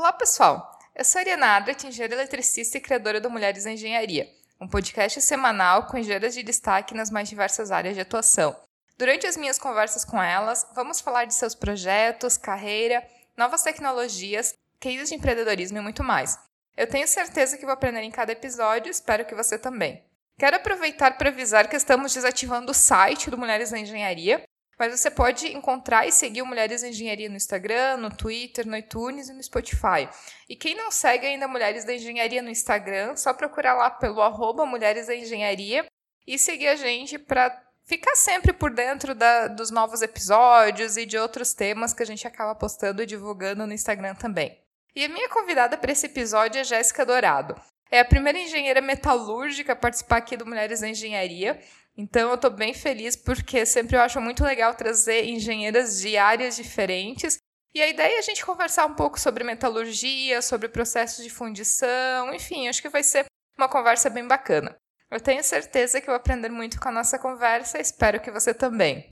[0.00, 0.78] Olá, pessoal!
[0.96, 5.20] Eu sou a Ariana Adrat, engenheira eletricista e criadora do Mulheres na Engenharia, um podcast
[5.20, 8.56] semanal com engenheiras de destaque nas mais diversas áreas de atuação.
[8.96, 15.10] Durante as minhas conversas com elas, vamos falar de seus projetos, carreira, novas tecnologias, cases
[15.10, 16.38] de empreendedorismo e muito mais.
[16.78, 20.02] Eu tenho certeza que vou aprender em cada episódio, espero que você também.
[20.38, 24.42] Quero aproveitar para avisar que estamos desativando o site do Mulheres na Engenharia
[24.80, 28.74] mas você pode encontrar e seguir o Mulheres da Engenharia no Instagram, no Twitter, no
[28.74, 30.08] iTunes e no Spotify.
[30.48, 34.64] E quem não segue ainda Mulheres da Engenharia no Instagram, só procurar lá pelo arroba
[34.64, 35.84] Mulheres da Engenharia
[36.26, 41.18] e seguir a gente para ficar sempre por dentro da, dos novos episódios e de
[41.18, 44.58] outros temas que a gente acaba postando e divulgando no Instagram também.
[44.96, 47.54] E a minha convidada para esse episódio é Jéssica Dourado.
[47.90, 51.60] É a primeira engenheira metalúrgica a participar aqui do Mulheres da Engenharia
[52.00, 56.56] então eu estou bem feliz porque sempre eu acho muito legal trazer engenheiras de áreas
[56.56, 57.36] diferentes.
[57.74, 62.34] E a ideia é a gente conversar um pouco sobre metalurgia, sobre processos de fundição,
[62.34, 63.26] enfim, acho que vai ser
[63.56, 64.74] uma conversa bem bacana.
[65.10, 69.08] Eu tenho certeza que vou aprender muito com a nossa conversa, espero que você também.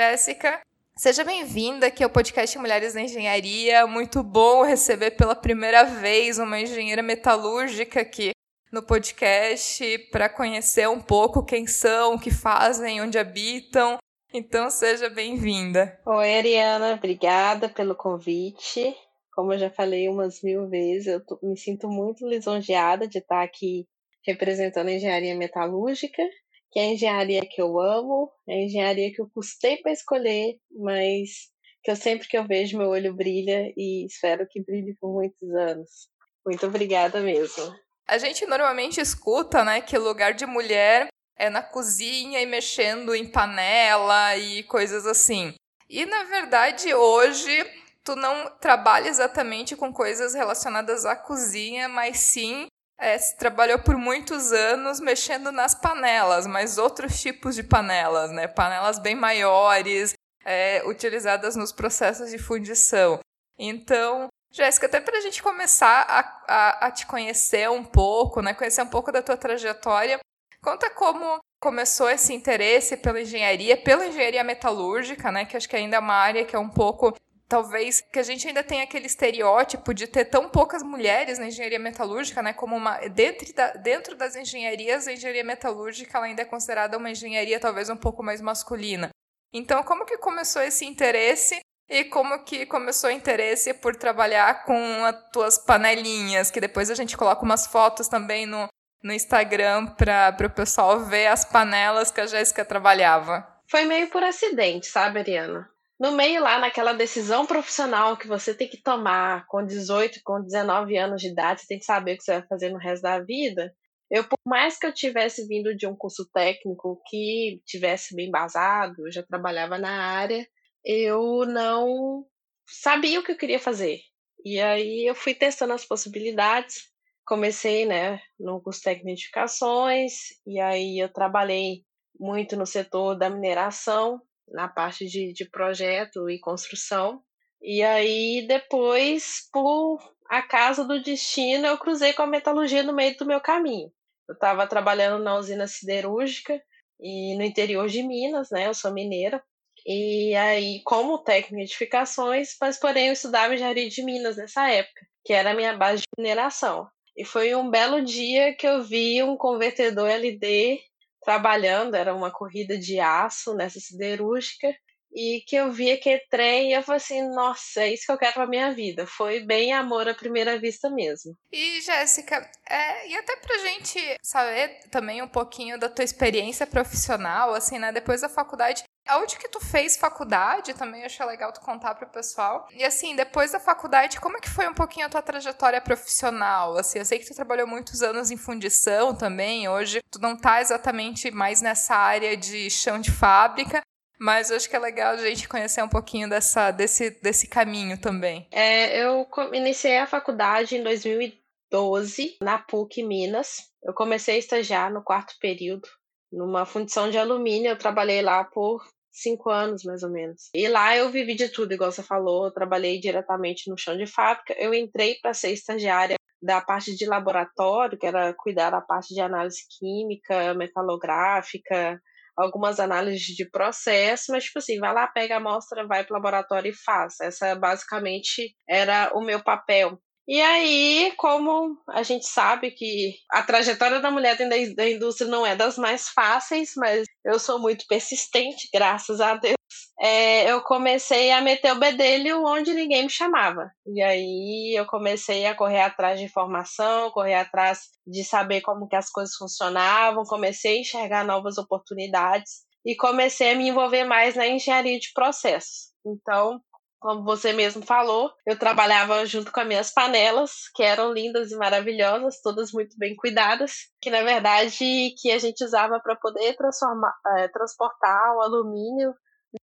[0.00, 0.62] Jéssica.
[0.96, 3.86] Seja bem-vinda aqui ao podcast Mulheres na Engenharia.
[3.86, 8.30] Muito bom receber pela primeira vez uma engenheira metalúrgica aqui
[8.72, 13.98] no podcast para conhecer um pouco quem são, o que fazem, onde habitam.
[14.32, 16.00] Então, seja bem-vinda.
[16.06, 18.96] Oi, Ariana, obrigada pelo convite.
[19.34, 23.42] Como eu já falei umas mil vezes, eu tô, me sinto muito lisonjeada de estar
[23.42, 23.86] aqui
[24.26, 26.22] representando a engenharia metalúrgica
[26.70, 30.58] que é a engenharia que eu amo, é a engenharia que eu custei para escolher,
[30.70, 31.50] mas
[31.82, 35.50] que eu sempre que eu vejo meu olho brilha e espero que brilhe por muitos
[35.54, 36.08] anos.
[36.44, 37.74] Muito obrigada mesmo.
[38.06, 43.30] A gente normalmente escuta, né, que lugar de mulher é na cozinha e mexendo em
[43.30, 45.54] panela e coisas assim.
[45.88, 47.64] E na verdade, hoje
[48.04, 52.66] tu não trabalha exatamente com coisas relacionadas à cozinha, mas sim
[53.00, 58.46] é, trabalhou por muitos anos mexendo nas panelas, mas outros tipos de panelas, né?
[58.46, 60.12] Panelas bem maiores,
[60.44, 63.18] é, utilizadas nos processos de fundição.
[63.58, 68.52] Então, Jéssica, até para a gente começar a, a, a, te conhecer um pouco, né?
[68.52, 70.18] Conhecer um pouco da tua trajetória,
[70.62, 75.44] conta como começou esse interesse pela engenharia, pela engenharia metalúrgica, né?
[75.44, 77.14] Que acho que ainda é uma área que é um pouco
[77.50, 81.80] talvez que a gente ainda tenha aquele estereótipo de ter tão poucas mulheres na engenharia
[81.80, 82.52] metalúrgica, né?
[82.52, 87.10] Como uma dentro, da, dentro das engenharias, a engenharia metalúrgica ela ainda é considerada uma
[87.10, 89.10] engenharia talvez um pouco mais masculina.
[89.52, 95.04] Então, como que começou esse interesse e como que começou o interesse por trabalhar com
[95.04, 98.68] as tuas panelinhas, que depois a gente coloca umas fotos também no,
[99.02, 103.44] no Instagram para o pessoal ver as panelas que a Jéssica trabalhava?
[103.68, 105.68] Foi meio por acidente, sabe, Ariana?
[106.00, 110.96] No meio lá, naquela decisão profissional que você tem que tomar com 18, com 19
[110.96, 113.20] anos de idade, você tem que saber o que você vai fazer no resto da
[113.20, 113.70] vida.
[114.10, 119.06] Eu, por mais que eu tivesse vindo de um curso técnico que tivesse bem basado,
[119.06, 120.48] eu já trabalhava na área,
[120.82, 122.24] eu não
[122.66, 124.00] sabia o que eu queria fazer.
[124.42, 126.88] E aí eu fui testando as possibilidades.
[127.26, 130.12] Comecei, né, no curso técnico de edificações,
[130.46, 131.84] e aí eu trabalhei
[132.18, 134.20] muito no setor da mineração,
[134.50, 137.22] na parte de, de projeto e construção.
[137.62, 143.26] E aí, depois, por acaso do destino, eu cruzei com a metalurgia no meio do
[143.26, 143.90] meu caminho.
[144.28, 146.60] Eu estava trabalhando na usina siderúrgica
[147.00, 148.66] e no interior de Minas, né?
[148.66, 149.42] Eu sou mineira.
[149.86, 155.06] E aí, como técnica de edificações, mas porém eu estudava engenharia de Minas nessa época,
[155.24, 156.88] que era a minha base de mineração.
[157.16, 160.80] E foi um belo dia que eu vi um convertedor LD
[161.22, 164.74] trabalhando, era uma corrida de aço nessa siderúrgica,
[165.12, 168.18] e que eu vi aquele trem e eu falei assim, nossa, é isso que eu
[168.18, 169.06] quero pra minha vida.
[169.06, 171.36] Foi bem amor à primeira vista mesmo.
[171.52, 177.54] E, Jéssica, é, e até pra gente saber também um pouquinho da tua experiência profissional,
[177.54, 178.84] assim, né, depois da faculdade,
[179.18, 180.74] Onde que tu fez faculdade?
[180.74, 182.68] Também achei legal tu contar pro pessoal.
[182.74, 186.76] E assim, depois da faculdade, como é que foi um pouquinho a tua trajetória profissional?
[186.76, 189.68] Assim, eu sei que tu trabalhou muitos anos em fundição também.
[189.68, 193.82] Hoje tu não tá exatamente mais nessa área de chão de fábrica,
[194.18, 198.46] mas acho que é legal a gente conhecer um pouquinho dessa, desse, desse caminho também.
[198.52, 203.70] É, eu iniciei a faculdade em 2012 na PUC Minas.
[203.82, 205.88] Eu comecei a estagiar no quarto período
[206.30, 207.70] numa fundição de alumínio.
[207.70, 210.50] Eu trabalhei lá por cinco anos, mais ou menos.
[210.54, 212.46] E lá eu vivi de tudo, igual você falou.
[212.46, 214.54] Eu trabalhei diretamente no chão de fábrica.
[214.58, 219.20] Eu entrei para ser estagiária da parte de laboratório, que era cuidar da parte de
[219.20, 222.00] análise química, metalográfica,
[222.36, 226.16] algumas análises de processo, mas tipo assim, vai lá, pega a amostra, vai para o
[226.16, 227.20] laboratório e faz.
[227.20, 230.00] Essa basicamente era o meu papel.
[230.30, 235.44] E aí, como a gente sabe que a trajetória da mulher dentro da indústria não
[235.44, 239.56] é das mais fáceis, mas eu sou muito persistente, graças a Deus.
[240.00, 243.72] É, eu comecei a meter o bedelho onde ninguém me chamava.
[243.84, 248.94] E aí eu comecei a correr atrás de informação, correr atrás de saber como que
[248.94, 254.46] as coisas funcionavam, comecei a enxergar novas oportunidades e comecei a me envolver mais na
[254.46, 255.90] engenharia de processos.
[256.06, 256.60] Então,
[257.00, 261.56] como você mesmo falou, eu trabalhava junto com as minhas panelas, que eram lindas e
[261.56, 267.14] maravilhosas, todas muito bem cuidadas, que na verdade que a gente usava para poder transformar,
[267.38, 269.14] é, transportar o alumínio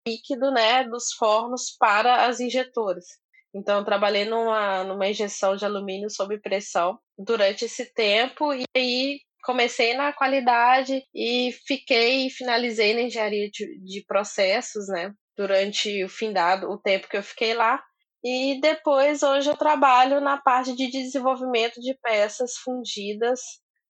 [0.09, 3.05] líquido, né, dos fornos para as injetoras.
[3.55, 9.21] Então, eu trabalhei numa, numa injeção de alumínio sob pressão durante esse tempo e aí
[9.45, 15.13] comecei na qualidade e fiquei, finalizei na engenharia de, de processos, né?
[15.37, 17.83] Durante o findado, o tempo que eu fiquei lá.
[18.25, 23.41] E depois, hoje, eu trabalho na parte de desenvolvimento de peças fundidas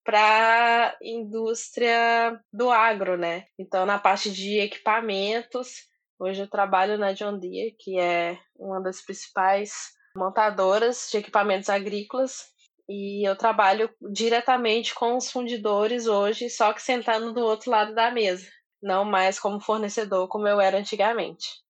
[0.03, 3.45] para indústria do agro, né?
[3.57, 5.85] Então, na parte de equipamentos,
[6.19, 9.71] hoje eu trabalho na John Deere, que é uma das principais
[10.17, 12.53] montadoras de equipamentos agrícolas.
[12.87, 18.11] E eu trabalho diretamente com os fundidores hoje, só que sentando do outro lado da
[18.11, 18.45] mesa
[18.85, 21.63] não mais como fornecedor como eu era antigamente.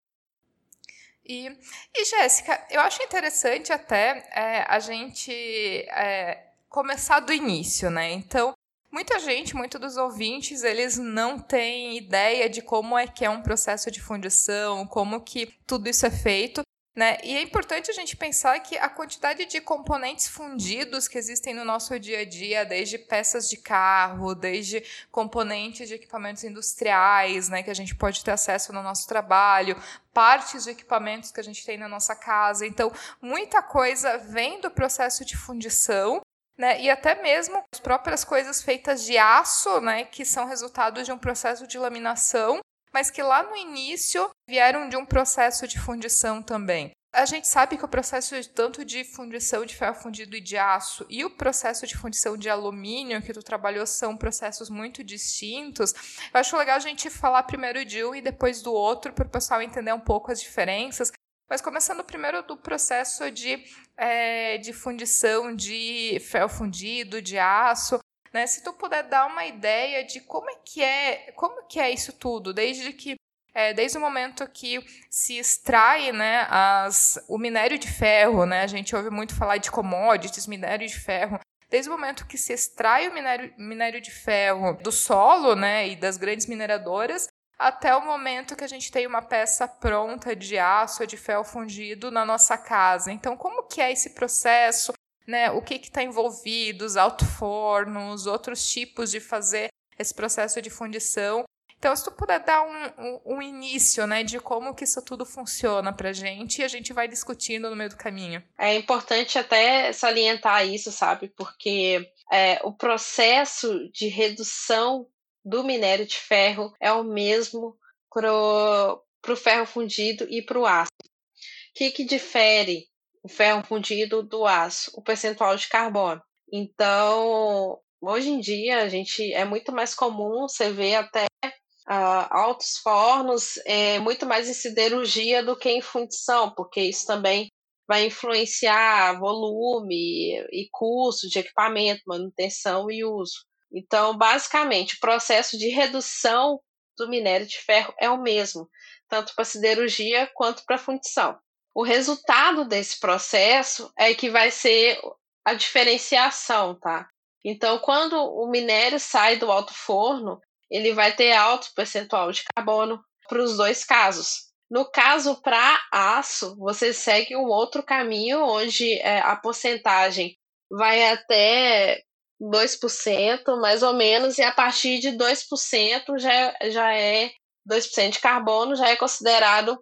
[1.26, 1.48] E,
[1.96, 8.12] e Jéssica, eu acho interessante até é, a gente é, começar do início, né?
[8.12, 8.54] Então,
[8.92, 13.42] muita gente, muitos dos ouvintes, eles não têm ideia de como é que é um
[13.42, 16.62] processo de fundição, como que tudo isso é feito.
[16.96, 17.18] Né?
[17.26, 21.66] E é importante a gente pensar que a quantidade de componentes fundidos que existem no
[21.66, 24.82] nosso dia a dia, desde peças de carro, desde
[25.12, 29.76] componentes de equipamentos industriais, né, que a gente pode ter acesso no nosso trabalho,
[30.14, 32.66] partes de equipamentos que a gente tem na nossa casa.
[32.66, 32.90] Então,
[33.22, 36.22] muita coisa vem do processo de fundição
[36.58, 36.82] né?
[36.82, 41.18] E até mesmo as próprias coisas feitas de aço, né, que são resultado de um
[41.18, 42.62] processo de laminação
[42.96, 46.92] mas que lá no início vieram de um processo de fundição também.
[47.14, 51.06] A gente sabe que o processo tanto de fundição de ferro fundido e de aço
[51.10, 55.94] e o processo de fundição de alumínio que tu trabalhou são processos muito distintos.
[56.34, 59.30] Eu acho legal a gente falar primeiro de um e depois do outro para o
[59.30, 61.12] pessoal entender um pouco as diferenças.
[61.50, 63.62] Mas começando primeiro do processo de,
[63.98, 68.00] é, de fundição de ferro fundido, de aço,
[68.36, 68.46] né?
[68.46, 72.12] Se tu puder dar uma ideia de como é que é, como que é isso
[72.12, 73.16] tudo, desde que
[73.54, 78.68] é, desde o momento que se extrai né, as, o minério de ferro, né, a
[78.68, 81.40] gente ouve muito falar de commodities, minério de ferro,
[81.70, 85.96] desde o momento que se extrai o minério, minério de ferro do solo né, e
[85.96, 91.04] das grandes mineradoras, até o momento que a gente tem uma peça pronta de aço
[91.04, 93.10] ou de ferro fundido na nossa casa.
[93.10, 94.92] Então, como que é esse processo?
[95.28, 101.44] Né, o que está envolvido, os alto-fornos, outros tipos de fazer esse processo de fundição.
[101.78, 105.26] Então, se tu puder dar um, um, um início, né, de como que isso tudo
[105.26, 108.44] funciona para gente, e a gente vai discutindo no meio do caminho.
[108.58, 111.28] É importante até salientar isso, sabe?
[111.36, 115.08] Porque é, o processo de redução
[115.44, 117.78] do minério de ferro é o mesmo
[118.12, 120.90] para o ferro fundido e para o aço.
[121.04, 122.88] O que, que difere
[123.26, 126.22] o ferro fundido do aço, o percentual de carbono.
[126.54, 132.78] Então, hoje em dia, a gente é muito mais comum você ver até uh, altos
[132.84, 137.48] fornos, é, muito mais em siderurgia do que em fundição, porque isso também
[137.88, 143.44] vai influenciar volume e custo de equipamento, manutenção e uso.
[143.74, 146.60] Então, basicamente, o processo de redução
[146.96, 148.70] do minério de ferro é o mesmo,
[149.10, 151.36] tanto para siderurgia quanto para fundição.
[151.76, 154.98] O resultado desse processo é que vai ser
[155.44, 157.10] a diferenciação, tá?
[157.44, 160.40] Então, quando o minério sai do alto forno,
[160.72, 164.46] ele vai ter alto percentual de carbono para os dois casos.
[164.72, 170.36] No caso para aço, você segue um outro caminho onde é, a porcentagem
[170.72, 172.02] vai até
[172.42, 177.32] 2%, mais ou menos, e a partir de 2% já, já é
[177.70, 179.78] 2% de carbono, já é considerado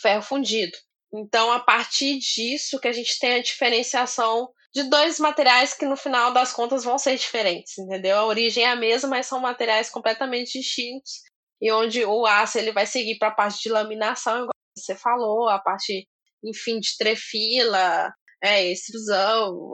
[0.00, 0.76] ferro fundido.
[1.14, 5.96] Então, a partir disso que a gente tem a diferenciação de dois materiais que no
[5.96, 8.18] final das contas vão ser diferentes, entendeu?
[8.18, 11.22] A origem é a mesma, mas são materiais completamente distintos
[11.60, 15.48] e onde o aço ele vai seguir para a parte de laminação, igual você falou,
[15.48, 16.08] a parte,
[16.44, 19.72] enfim, de trefila, é, extrusão,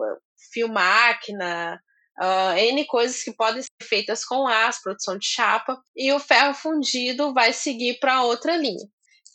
[0.52, 1.80] fio máquina,
[2.20, 6.54] uh, N coisas que podem ser feitas com aço, produção de chapa, e o ferro
[6.54, 8.86] fundido vai seguir para outra linha.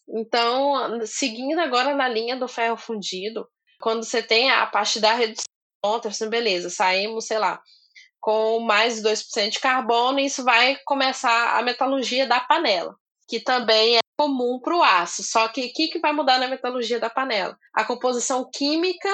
[0.07, 3.47] Então, seguindo agora na linha do ferro fundido,
[3.79, 5.45] quando você tem a parte da redução,
[6.05, 7.61] assim, beleza, saímos, sei lá,
[8.19, 12.95] com mais de 2% de carbono, e isso vai começar a metalurgia da panela,
[13.27, 15.23] que também é comum para o aço.
[15.23, 17.57] Só que o que, que vai mudar na metalurgia da panela?
[17.73, 19.09] A composição química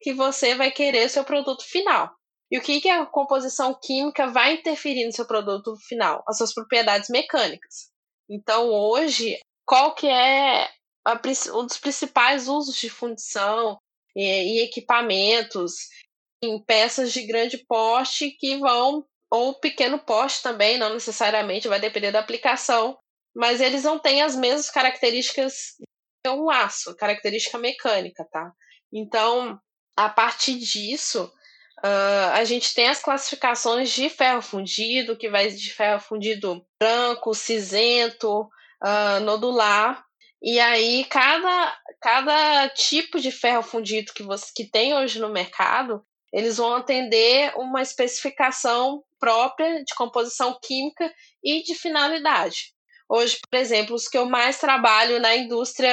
[0.00, 2.10] que você vai querer seu produto final.
[2.50, 6.22] E o que, que a composição química vai interferir no seu produto final?
[6.26, 7.90] As suas propriedades mecânicas.
[8.28, 10.64] Então, hoje, qual que é
[11.04, 11.20] a,
[11.54, 13.78] um dos principais usos de fundição
[14.14, 15.88] e, e equipamentos
[16.42, 22.12] em peças de grande porte que vão, ou pequeno porte também, não necessariamente, vai depender
[22.12, 22.96] da aplicação,
[23.34, 25.74] mas eles não têm as mesmas características
[26.24, 28.52] que um aço, característica mecânica, tá?
[28.92, 29.58] Então,
[29.96, 31.30] a partir disso,
[31.84, 37.34] Uh, a gente tem as classificações de ferro fundido, que vai de ferro fundido branco,
[37.34, 38.48] cinzento,
[38.84, 40.04] uh, nodular.
[40.42, 46.04] E aí, cada, cada tipo de ferro fundido que, você, que tem hoje no mercado,
[46.32, 52.74] eles vão atender uma especificação própria de composição química e de finalidade.
[53.08, 55.92] Hoje, por exemplo, os que eu mais trabalho na indústria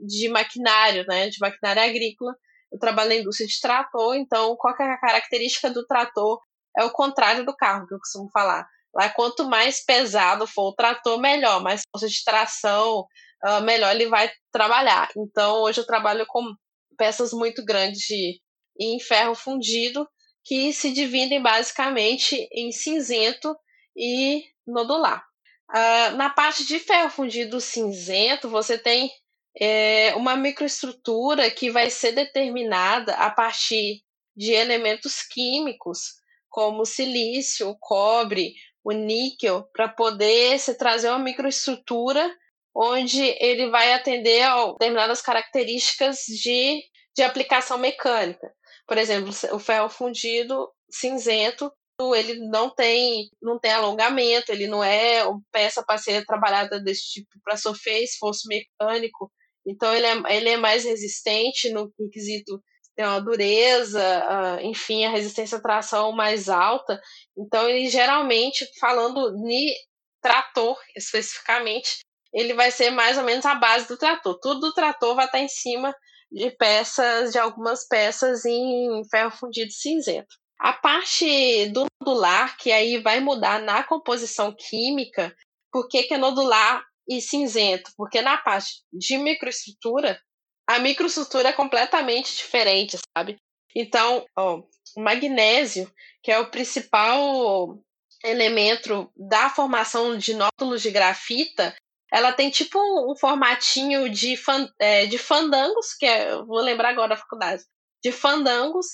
[0.00, 2.34] de maquinário, né, de maquinária agrícola,
[2.70, 6.38] eu trabalho na indústria de trator, então qual é a característica do trator?
[6.76, 8.66] É o contrário do carro, que eu costumo falar.
[8.94, 13.06] Lá, quanto mais pesado for o trator, melhor, mais força de tração,
[13.44, 15.10] uh, melhor ele vai trabalhar.
[15.16, 16.54] Então, hoje eu trabalho com
[16.96, 18.40] peças muito grandes de,
[18.78, 20.08] em ferro fundido,
[20.44, 23.56] que se dividem basicamente em cinzento
[23.96, 25.24] e nodular.
[25.70, 29.10] Uh, na parte de ferro fundido cinzento, você tem
[29.56, 34.02] é uma microestrutura que vai ser determinada a partir
[34.36, 36.14] de elementos químicos,
[36.48, 38.54] como silício, cobre,
[38.84, 42.30] o níquel, para poder se trazer uma microestrutura
[42.74, 46.82] onde ele vai atender a determinadas características de,
[47.16, 48.52] de aplicação mecânica.
[48.86, 51.72] Por exemplo, o ferro fundido cinzento,
[52.14, 57.28] ele não tem não tem alongamento, ele não é peça para ser trabalhada desse tipo
[57.42, 59.30] para sofrer esforço mecânico
[59.66, 62.62] então ele é, ele é mais resistente no quesito
[62.96, 67.00] tem uma dureza, uh, enfim, a resistência à tração mais alta.
[67.36, 69.74] Então ele geralmente, falando de
[70.22, 71.98] trator especificamente,
[72.32, 74.38] ele vai ser mais ou menos a base do trator.
[74.40, 75.94] Tudo do trator vai estar em cima
[76.30, 80.34] de peças, de algumas peças em ferro fundido cinzento.
[80.58, 85.34] A parte do nodular, que aí vai mudar na composição química,
[85.72, 90.18] por que, que é nodular e cinzento, porque na parte de microestrutura,
[90.66, 93.36] a microestrutura é completamente diferente, sabe?
[93.74, 94.62] Então, ó,
[94.96, 95.90] o magnésio,
[96.22, 97.78] que é o principal
[98.22, 101.74] elemento da formação de nódulos de grafita,
[102.10, 102.78] ela tem tipo
[103.10, 107.64] um formatinho de, fan, é, de fandangos, que é, vou lembrar agora da faculdade,
[108.02, 108.86] de fandangos,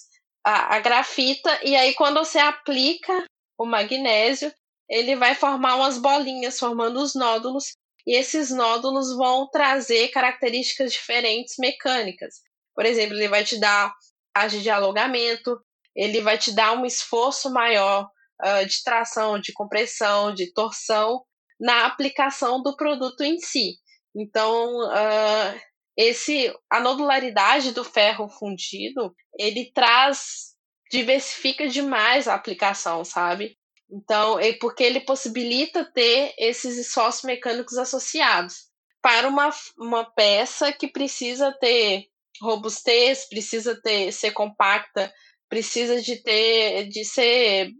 [0.45, 3.25] a, a grafita, e aí quando você aplica
[3.59, 4.53] o magnésio,
[4.89, 11.55] ele vai formar umas bolinhas, formando os nódulos, e esses nódulos vão trazer características diferentes
[11.59, 12.37] mecânicas.
[12.75, 13.93] Por exemplo, ele vai te dar
[14.33, 15.61] taxa de alongamento,
[15.95, 18.09] ele vai te dar um esforço maior
[18.43, 21.23] uh, de tração, de compressão, de torção
[21.59, 23.75] na aplicação do produto em si.
[24.15, 25.61] Então, uh,
[25.97, 30.55] esse, a nodularidade do ferro fundido, ele traz,
[30.91, 33.59] diversifica demais a aplicação, sabe?
[33.93, 38.71] Então, é porque ele possibilita ter esses esforços mecânicos associados
[39.03, 42.07] para uma, uma peça que precisa ter
[42.41, 45.13] robustez, precisa ter ser compacta,
[45.49, 47.71] precisa de ter de ser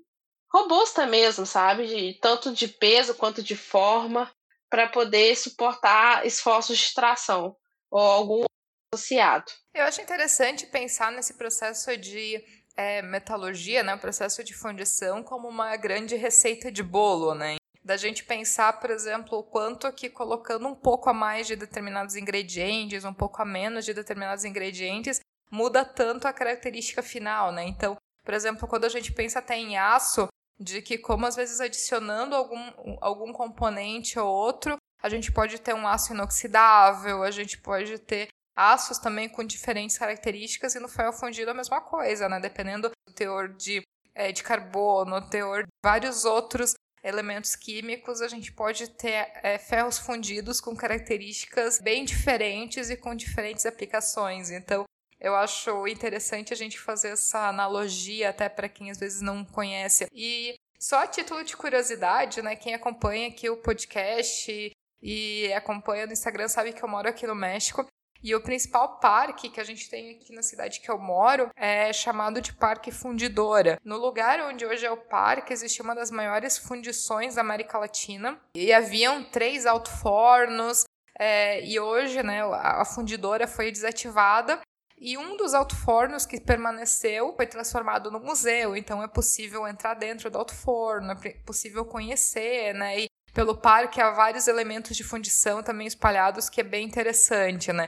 [0.53, 1.87] robusta mesmo, sabe?
[1.87, 4.31] De, tanto de peso quanto de forma
[4.69, 7.57] para poder suportar esforços de tração
[7.91, 8.45] ou algum
[8.93, 9.53] associado.
[9.75, 12.43] Eu acho interessante pensar nesse processo de
[12.81, 17.57] é, metalurgia, né, o processo de fundição, como uma grande receita de bolo, né?
[17.85, 22.17] Da gente pensar, por exemplo, o quanto que colocando um pouco a mais de determinados
[22.17, 25.21] ingredientes, um pouco a menos de determinados ingredientes,
[25.51, 27.65] muda tanto a característica final, né?
[27.65, 31.61] Então, por exemplo, quando a gente pensa até em aço, de que como às vezes
[31.61, 37.59] adicionando algum, algum componente ou outro, a gente pode ter um aço inoxidável, a gente
[37.59, 42.39] pode ter aços também com diferentes características e no ferro fundido a mesma coisa, né?
[42.41, 43.83] Dependendo do teor de,
[44.15, 49.99] é, de carbono, teor de vários outros elementos químicos, a gente pode ter é, ferros
[49.99, 54.51] fundidos com características bem diferentes e com diferentes aplicações.
[54.51, 54.85] Então,
[55.23, 60.07] Eu acho interessante a gente fazer essa analogia até para quem às vezes não conhece.
[60.13, 66.13] E só a título de curiosidade, né, quem acompanha aqui o podcast e acompanha no
[66.13, 67.87] Instagram sabe que eu moro aqui no México.
[68.23, 71.93] E o principal parque que a gente tem aqui na cidade que eu moro é
[71.93, 73.79] chamado de Parque Fundidora.
[73.85, 78.39] No lugar onde hoje é o parque, existia uma das maiores fundições da América Latina.
[78.55, 80.85] E haviam três alto-fornos.
[81.19, 84.61] É, e hoje, né, a fundidora foi desativada
[85.01, 90.31] e um dos alto-fornos que permaneceu foi transformado no museu, então é possível entrar dentro
[90.31, 93.01] do alto-forno, é possível conhecer, né?
[93.01, 97.87] E pelo parque há vários elementos de fundição também espalhados que é bem interessante, né?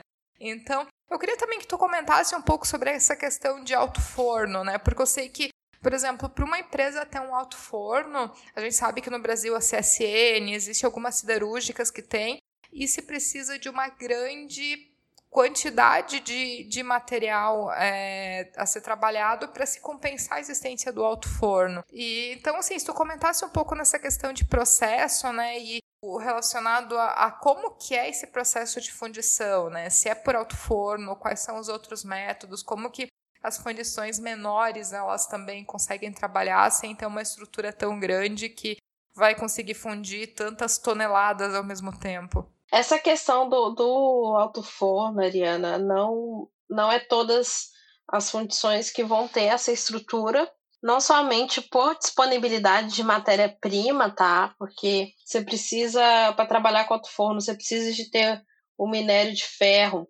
[0.49, 4.63] Então, eu queria também que tu comentasse um pouco sobre essa questão de alto forno,
[4.63, 4.77] né?
[4.77, 5.49] Porque eu sei que,
[5.81, 9.55] por exemplo, para uma empresa ter um alto forno, a gente sabe que no Brasil
[9.55, 12.39] a CSN, existe algumas siderúrgicas que tem,
[12.71, 14.91] e se precisa de uma grande
[15.29, 21.27] quantidade de, de material é, a ser trabalhado para se compensar a existência do alto
[21.27, 21.83] forno.
[21.91, 25.79] E então, assim, se tu comentasse um pouco nessa questão de processo, né, e
[26.17, 29.89] relacionado a, a, como que é esse processo de fundição, né?
[29.89, 33.07] Se é por alto forno, quais são os outros métodos, como que
[33.41, 38.77] as fundições menores elas também conseguem trabalhar sem ter uma estrutura tão grande que
[39.15, 42.49] vai conseguir fundir tantas toneladas ao mesmo tempo.
[42.71, 47.69] Essa questão do, do alto forno, Ariana, não, não é todas
[48.07, 50.51] as fundições que vão ter essa estrutura
[50.83, 54.53] não somente por disponibilidade de matéria-prima, tá?
[54.59, 58.43] Porque você precisa, para trabalhar com alto forno, você precisa de ter
[58.77, 60.09] o minério de ferro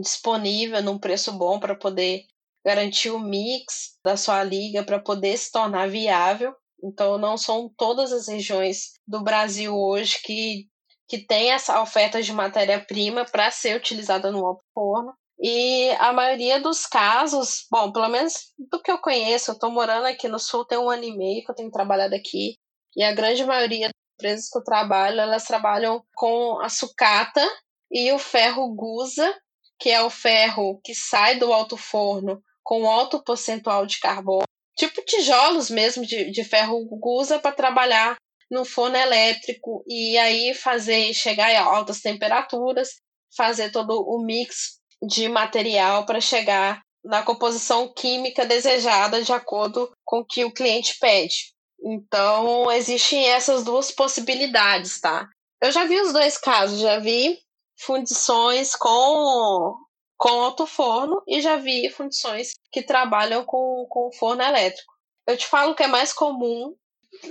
[0.00, 2.24] disponível num preço bom para poder
[2.64, 6.54] garantir o mix da sua liga para poder se tornar viável.
[6.82, 10.66] Então, não são todas as regiões do Brasil hoje que,
[11.06, 15.12] que tem essa oferta de matéria-prima para ser utilizada no alto forno.
[15.40, 20.06] E a maioria dos casos, bom, pelo menos do que eu conheço, eu estou morando
[20.06, 22.56] aqui no Sul tem um ano e meio que eu tenho trabalhado aqui,
[22.96, 27.42] e a grande maioria das empresas que eu trabalho, elas trabalham com a sucata
[27.90, 29.34] e o ferro gusa,
[29.78, 34.44] que é o ferro que sai do alto forno com alto percentual de carbono,
[34.76, 38.16] tipo tijolos mesmo de, de ferro gusa para trabalhar
[38.50, 42.96] no forno elétrico e aí fazer chegar a altas temperaturas,
[43.36, 50.20] fazer todo o mix de material para chegar na composição química desejada de acordo com
[50.20, 51.52] o que o cliente pede.
[51.82, 55.28] Então, existem essas duas possibilidades, tá?
[55.60, 57.38] Eu já vi os dois casos, já vi
[57.76, 59.76] fundições com,
[60.16, 64.92] com alto forno e já vi fundições que trabalham com, com forno elétrico.
[65.26, 66.74] Eu te falo que é mais comum,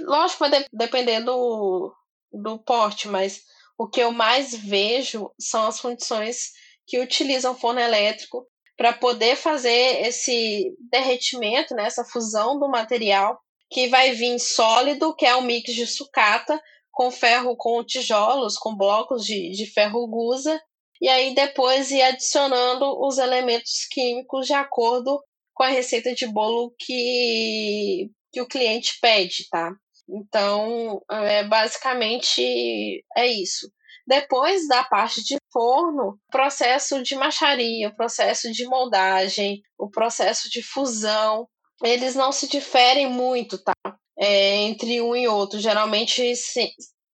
[0.02, 1.94] lógico, vai de, depender do,
[2.32, 3.42] do porte, mas
[3.78, 6.52] o que eu mais vejo são as fundições
[6.86, 13.88] que utilizam forno elétrico para poder fazer esse derretimento, né, essa fusão do material que
[13.88, 19.26] vai vir sólido, que é um mix de sucata com ferro, com tijolos, com blocos
[19.26, 20.62] de, de ferro gusa,
[21.02, 25.22] e aí depois ir adicionando os elementos químicos de acordo
[25.54, 29.72] com a receita de bolo que, que o cliente pede, tá?
[30.08, 33.72] Então, é, basicamente é isso.
[34.06, 40.62] Depois da parte de forno, processo de macharia, o processo de moldagem, o processo de
[40.62, 41.48] fusão,
[41.82, 43.74] eles não se diferem muito, tá?
[44.18, 45.60] É, entre um e outro.
[45.60, 46.34] Geralmente,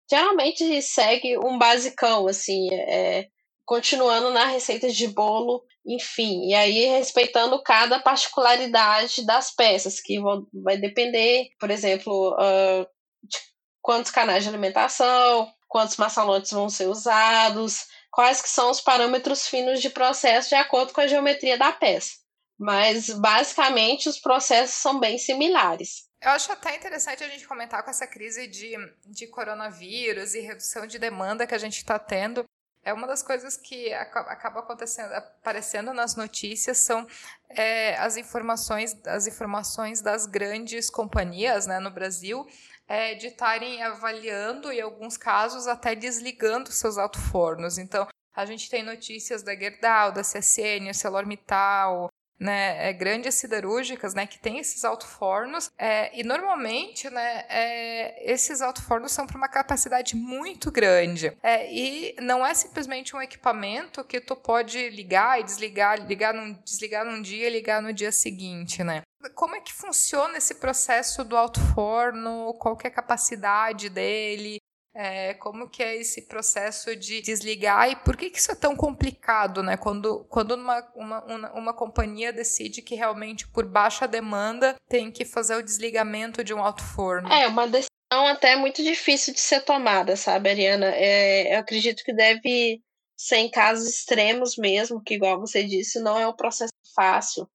[0.10, 3.28] geralmente segue um basicão, assim, é,
[3.66, 10.48] continuando na receita de bolo, enfim, e aí respeitando cada particularidade das peças, que vão,
[10.52, 12.86] vai depender, por exemplo, uh,
[13.24, 13.38] de
[13.82, 19.82] quantos canais de alimentação, quantos maçalotes vão ser usados, quais que são os parâmetros finos
[19.82, 22.18] de processo de acordo com a geometria da peça.
[22.58, 26.10] Mas basicamente os processos são bem similares.
[26.22, 30.86] Eu acho até interessante a gente comentar com essa crise de, de coronavírus e redução
[30.86, 32.44] de demanda que a gente está tendo.
[32.84, 37.08] É uma das coisas que acaba acontecendo, aparecendo nas notícias são
[37.50, 42.46] é, as informações, as informações das grandes companhias né, no Brasil
[42.90, 47.78] é, de estarem avaliando, em alguns casos, até desligando seus alto-fornos.
[47.78, 54.26] Então, a gente tem notícias da Gerdau, da CSN, ArcelorMittal, né, é, grandes siderúrgicas, né,
[54.26, 60.16] que tem esses alto-fornos, é, e normalmente, né, é, esses alto-fornos são para uma capacidade
[60.16, 66.08] muito grande, é, e não é simplesmente um equipamento que tu pode ligar e desligar,
[66.08, 69.02] ligar num, desligar num dia e ligar no dia seguinte, né.
[69.36, 72.54] Como é que funciona esse processo do alto forno?
[72.60, 74.58] Qual é a capacidade dele?
[74.94, 78.76] É, como que é esse processo de desligar e por que, que isso é tão
[78.76, 79.78] complicado, né?
[79.78, 85.24] Quando, quando uma, uma, uma, uma companhia decide que realmente por baixa demanda tem que
[85.24, 87.32] fazer o desligamento de um alto forno.
[87.32, 87.90] É, uma decisão
[88.28, 90.88] até muito difícil de ser tomada, sabe, Ariana?
[90.88, 92.82] É, eu acredito que deve
[93.16, 97.48] ser em casos extremos mesmo, que igual você disse, não é um processo fácil.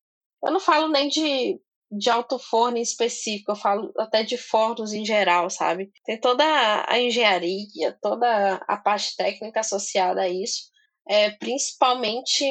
[0.45, 1.59] Eu não falo nem de
[1.97, 5.93] de alto forno em específico, eu falo até de fornos em geral, sabe?
[6.05, 6.45] Tem toda
[6.89, 10.71] a engenharia, toda a parte técnica associada a isso,
[11.09, 12.45] é, principalmente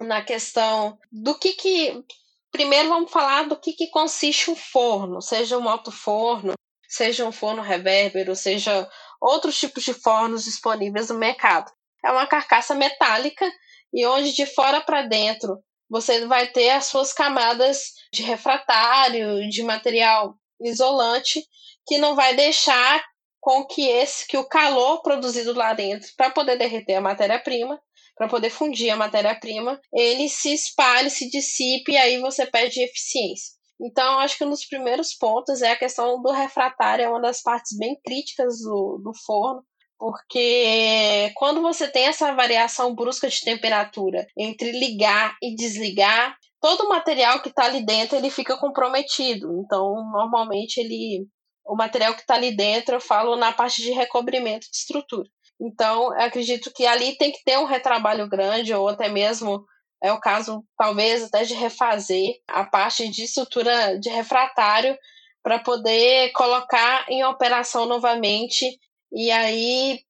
[0.00, 2.04] na questão do que que.
[2.50, 6.52] Primeiro vamos falar do que, que consiste um forno, seja um alto forno,
[6.86, 8.88] seja um forno revérbero, seja
[9.20, 11.72] outros tipos de fornos disponíveis no mercado.
[12.04, 13.50] É uma carcaça metálica
[13.92, 19.62] e onde de fora para dentro você vai ter as suas camadas de refratário, de
[19.62, 21.46] material isolante,
[21.86, 23.04] que não vai deixar
[23.38, 27.78] com que esse que o calor produzido lá dentro para poder derreter a matéria-prima,
[28.16, 33.52] para poder fundir a matéria-prima, ele se espalhe, se dissipe e aí você perde eficiência.
[33.78, 37.42] Então, acho que um dos primeiros pontos é a questão do refratário, é uma das
[37.42, 39.62] partes bem críticas do, do forno,
[40.02, 46.88] porque quando você tem essa variação brusca de temperatura entre ligar e desligar, todo o
[46.88, 49.62] material que está ali dentro ele fica comprometido.
[49.64, 51.24] Então, normalmente ele,
[51.64, 55.28] o material que está ali dentro, eu falo na parte de recobrimento de estrutura.
[55.60, 59.64] Então, acredito que ali tem que ter um retrabalho grande ou até mesmo
[60.02, 64.98] é o caso talvez até de refazer a parte de estrutura de refratário
[65.44, 68.66] para poder colocar em operação novamente
[69.14, 70.00] e aí,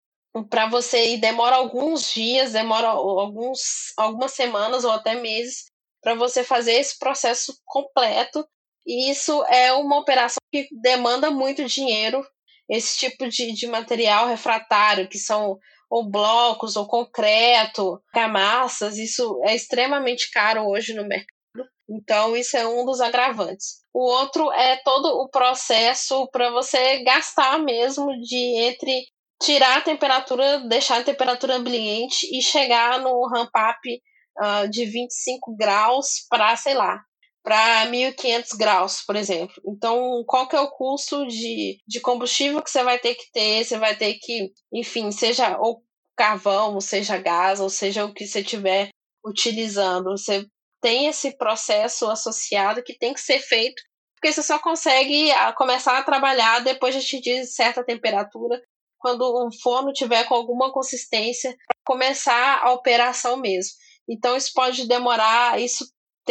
[0.49, 5.65] para você, e demora alguns dias, demora alguns, algumas semanas ou até meses
[6.03, 8.47] para você fazer esse processo completo.
[8.87, 12.25] E isso é uma operação que demanda muito dinheiro.
[12.69, 15.59] Esse tipo de, de material refratário, que são
[15.91, 21.32] ou blocos, ou concreto, camassas, isso é extremamente caro hoje no mercado.
[21.93, 23.83] Então, isso é um dos agravantes.
[23.93, 29.05] O outro é todo o processo para você gastar mesmo de entre
[29.43, 33.79] tirar a temperatura, deixar a temperatura ambiente e chegar no ramp-up
[34.41, 37.03] uh, de 25 graus para, sei lá,
[37.43, 39.55] para 1.500 graus, por exemplo.
[39.67, 43.65] Então, qual que é o custo de, de combustível que você vai ter que ter?
[43.65, 45.83] Você vai ter que, enfim, seja ou
[46.17, 48.91] carvão, seja gás, ou seja o que você estiver
[49.25, 50.11] utilizando.
[50.13, 50.47] Você
[50.83, 53.81] tem esse processo associado que tem que ser feito,
[54.17, 58.61] porque você só consegue ah, começar a trabalhar depois de atingir certa temperatura,
[58.99, 63.73] quando o forno tiver com alguma consistência, começar a operação mesmo.
[64.09, 65.87] Então, isso pode demorar, isso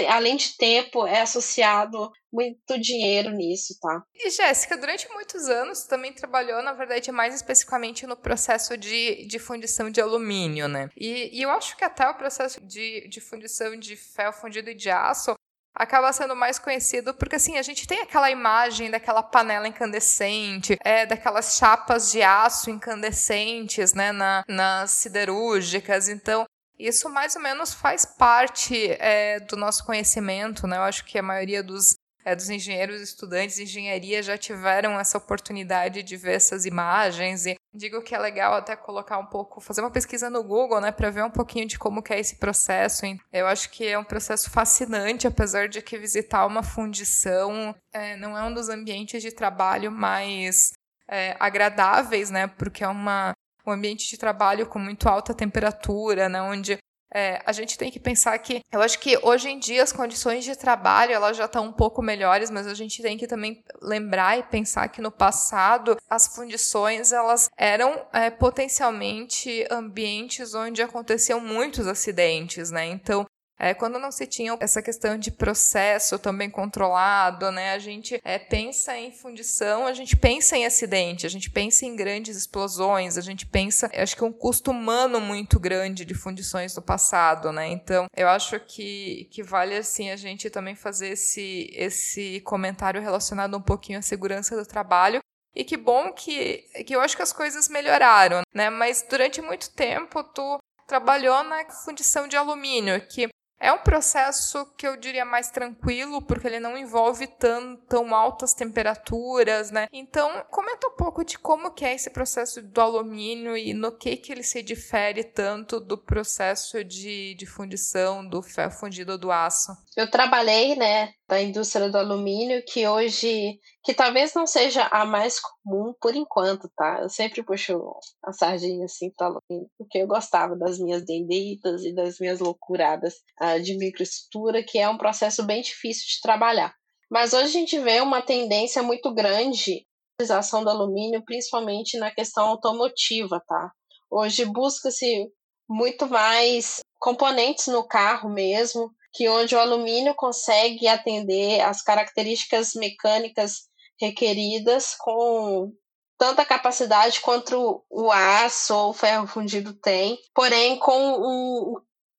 [0.08, 4.04] além de tempo, é associado muito dinheiro nisso, tá?
[4.15, 9.38] E Jéssica, durante muitos anos também trabalhou, na verdade, mais especificamente no processo de, de
[9.38, 10.89] fundição de alumínio, né?
[10.95, 14.75] E, e eu acho que até o processo de, de fundição de ferro fundido e
[14.75, 15.36] de aço
[15.73, 21.06] acaba sendo mais conhecido porque assim a gente tem aquela imagem daquela panela incandescente, é
[21.06, 26.08] daquelas chapas de aço incandescentes, né, na, nas siderúrgicas.
[26.08, 26.45] Então
[26.87, 30.77] isso mais ou menos faz parte é, do nosso conhecimento, né?
[30.77, 35.17] Eu acho que a maioria dos, é, dos engenheiros estudantes de engenharia já tiveram essa
[35.17, 39.81] oportunidade de ver essas imagens e digo que é legal até colocar um pouco, fazer
[39.81, 43.05] uma pesquisa no Google, né, para ver um pouquinho de como é esse processo.
[43.31, 48.37] Eu acho que é um processo fascinante, apesar de que visitar uma fundição é, não
[48.37, 50.73] é um dos ambientes de trabalho mais
[51.09, 53.33] é, agradáveis, né, porque é uma
[53.65, 56.78] um ambiente de trabalho com muito alta temperatura, né, onde
[57.13, 60.45] é, a gente tem que pensar que eu acho que hoje em dia as condições
[60.45, 64.39] de trabalho elas já estão um pouco melhores, mas a gente tem que também lembrar
[64.39, 71.86] e pensar que no passado as fundições elas eram é, potencialmente ambientes onde aconteciam muitos
[71.86, 72.86] acidentes, né?
[72.86, 73.26] Então
[73.62, 78.39] é, quando não se tinha essa questão de processo também controlado, né, a gente é,
[78.39, 83.21] pensa em fundição, a gente pensa em acidente, a gente pensa em grandes explosões, a
[83.21, 87.67] gente pensa, acho que um custo humano muito grande de fundições do passado, né?
[87.67, 93.56] Então, eu acho que, que vale assim a gente também fazer esse, esse comentário relacionado
[93.56, 95.19] um pouquinho à segurança do trabalho,
[95.54, 98.71] e que bom que, que eu acho que as coisas melhoraram, né?
[98.71, 103.30] Mas durante muito tempo tu trabalhou na fundição de alumínio, que
[103.62, 108.56] é um processo que eu diria mais tranquilo, porque ele não envolve tão, tão altas
[108.56, 109.88] temperaturas, né?
[109.93, 114.17] Então, comenta um pouco de como que é esse processo do alumínio e no que
[114.17, 119.71] que ele se difere tanto do processo de, de fundição do ferro fundido do aço.
[119.95, 125.39] Eu trabalhei, né, na indústria do alumínio, que hoje que talvez não seja a mais
[125.39, 126.99] comum por enquanto, tá?
[127.01, 127.81] Eu sempre puxo
[128.23, 133.15] a sardinha assim para alumínio, porque eu gostava das minhas dendritas e das minhas loucuradas
[133.41, 136.73] uh, de microestrutura, que é um processo bem difícil de trabalhar.
[137.09, 139.85] Mas hoje a gente vê uma tendência muito grande
[140.21, 143.71] utilização do alumínio, principalmente na questão automotiva, tá?
[144.09, 145.27] Hoje busca-se
[145.67, 153.70] muito mais componentes no carro mesmo, que onde o alumínio consegue atender as características mecânicas
[154.01, 155.71] requeridas com
[156.17, 161.75] tanta capacidade quanto o aço ou o ferro fundido tem, porém com um,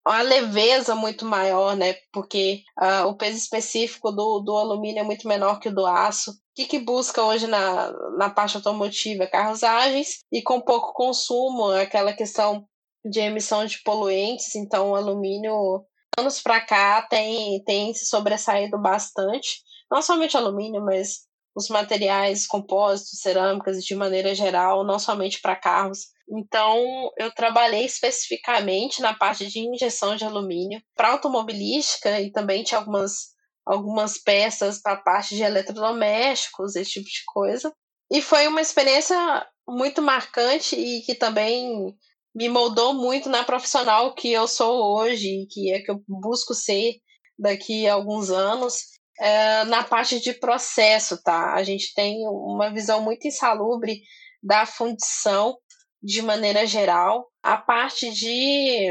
[0.07, 1.95] uma leveza muito maior, né?
[2.13, 6.33] Porque uh, o peso específico do, do alumínio é muito menor que o do aço.
[6.33, 9.27] O que, que busca hoje na, na parte automotiva?
[9.27, 12.67] Carros ágeis e com pouco consumo, aquela questão
[13.05, 14.55] de emissão de poluentes.
[14.57, 15.85] Então, o alumínio,
[16.19, 19.63] anos para cá, tem, tem se sobressaído bastante.
[19.91, 21.21] Não somente alumínio, mas
[21.55, 26.09] os materiais compósitos, cerâmicas de maneira geral, não somente para carros.
[26.29, 32.79] Então, eu trabalhei especificamente na parte de injeção de alumínio para automobilística e também tinha
[32.79, 33.33] algumas,
[33.67, 37.73] algumas peças para a parte de eletrodomésticos, esse tipo de coisa.
[38.11, 41.95] E foi uma experiência muito marcante e que também
[42.35, 46.95] me moldou muito na profissional que eu sou hoje, que é que eu busco ser
[47.39, 51.55] daqui a alguns anos é, na parte de processo, tá?
[51.55, 54.01] A gente tem uma visão muito insalubre
[54.43, 55.57] da fundição
[56.03, 57.29] de maneira geral.
[57.43, 58.89] A parte de,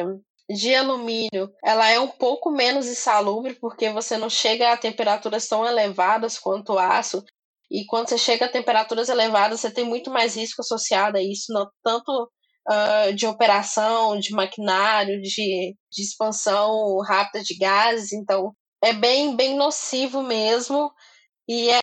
[0.50, 5.66] de alumínio, ela é um pouco menos insalubre porque você não chega a temperaturas tão
[5.66, 7.24] elevadas quanto o aço.
[7.70, 11.54] E quando você chega a temperaturas elevadas, você tem muito mais risco associado a isso,
[11.54, 12.30] não tanto
[12.70, 18.12] uh, de operação, de maquinário, de, de expansão rápida de gases.
[18.12, 20.92] Então, é bem, bem nocivo mesmo.
[21.48, 21.82] E é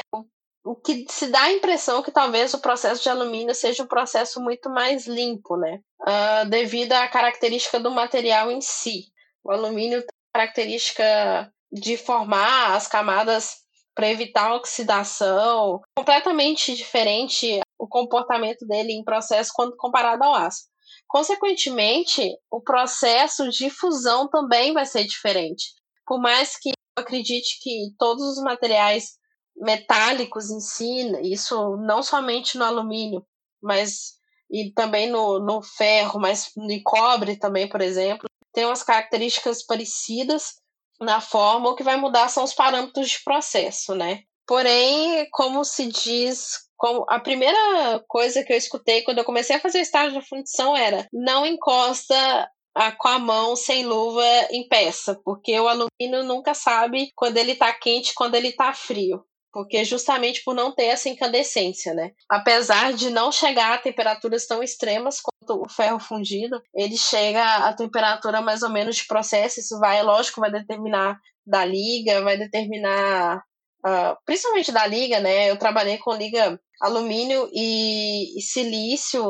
[0.65, 4.41] o que se dá a impressão que talvez o processo de alumínio seja um processo
[4.41, 5.81] muito mais limpo, né?
[6.03, 9.07] Uh, devido à característica do material em si.
[9.43, 13.57] O alumínio tem a característica de formar as camadas
[13.95, 20.67] para evitar oxidação, completamente diferente o comportamento dele em processo quando comparado ao aço.
[21.09, 25.73] Consequentemente, o processo de fusão também vai ser diferente.
[26.07, 29.17] Por mais que acredite que todos os materiais
[29.57, 33.25] metálicos em si, isso não somente no alumínio,
[33.63, 34.19] mas
[34.51, 40.55] e também no, no ferro, mas no cobre também, por exemplo, tem umas características parecidas
[41.01, 44.23] na forma, o que vai mudar são os parâmetros de processo, né?
[44.47, 49.61] Porém, como se diz, como a primeira coisa que eu escutei quando eu comecei a
[49.61, 52.49] fazer estágio de fundição era não encosta
[52.93, 57.73] com a mão sem luva em peça, porque o alumínio nunca sabe quando ele está
[57.73, 59.25] quente, quando ele está frio.
[59.53, 62.13] Porque justamente por não ter essa incandescência, né?
[62.31, 67.73] Apesar de não chegar a temperaturas tão extremas quanto o ferro fundido, ele chega a
[67.73, 69.59] temperatura mais ou menos de processo.
[69.59, 73.43] Isso vai, lógico, vai determinar da liga, vai determinar
[73.87, 75.49] Uh, principalmente da liga, né?
[75.49, 79.23] Eu trabalhei com liga alumínio e, e silício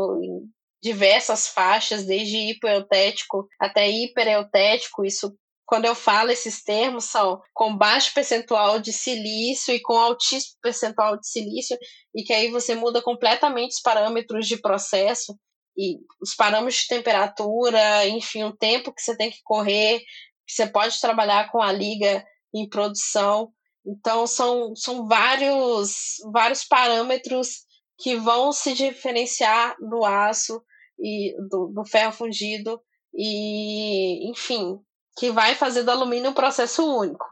[0.82, 5.04] diversas faixas, desde hipoeutético até hipereutético.
[5.04, 5.34] Isso,
[5.66, 11.18] quando eu falo esses termos, são com baixo percentual de silício e com altíssimo percentual
[11.18, 11.76] de silício,
[12.14, 15.36] e que aí você muda completamente os parâmetros de processo
[15.76, 20.00] e os parâmetros de temperatura, enfim, o tempo que você tem que correr.
[20.48, 23.52] Você pode trabalhar com a liga em produção.
[23.86, 27.67] Então, são, são vários, vários parâmetros
[27.98, 30.62] que vão se diferenciar do aço
[30.98, 32.80] e do, do ferro fundido
[33.12, 34.78] e, enfim,
[35.16, 37.26] que vai fazer do alumínio um processo único.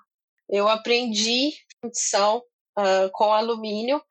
[0.49, 2.43] Eu aprendi fundição
[2.79, 4.03] uh, com alumínio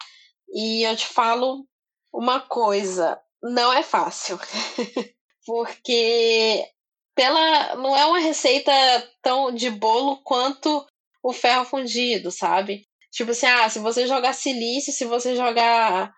[0.54, 1.68] e eu te falo
[2.14, 4.40] uma coisa, não é fácil,
[5.46, 6.66] porque
[7.14, 8.72] pela não é uma receita
[9.22, 10.86] tão de bolo quanto
[11.22, 12.88] o ferro fundido, sabe?
[13.12, 16.14] Tipo assim, ah, se você jogar silício, se você jogar